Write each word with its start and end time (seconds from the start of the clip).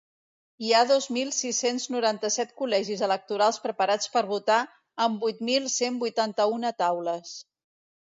Hi 0.67 0.71
ha 0.75 0.79
dos 0.91 1.07
mil 1.15 1.27
sis-cents 1.39 1.83
noranta-set 1.95 2.55
col·legis 2.61 3.03
electorals 3.07 3.59
preparats 3.65 4.09
per 4.15 4.23
votar, 4.31 4.57
amb 5.07 5.27
vuit 5.27 5.45
mil 5.51 5.69
cent 5.75 6.01
vuitanta-una 6.05 6.73
taules. 6.81 7.37